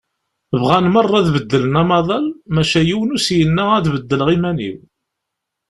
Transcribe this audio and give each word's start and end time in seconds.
Bɣan 0.61 0.85
merra 0.93 1.15
ad 1.19 1.27
beddlen 1.35 1.79
amaḍal, 1.81 2.25
maca 2.53 2.81
yiwen 2.87 3.13
ur 3.13 3.19
s-yenna 3.21 3.65
ad 3.77 3.85
beddleɣ 3.93 4.27
iman-iw. 4.35 4.77